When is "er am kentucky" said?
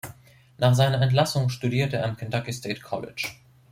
1.97-2.51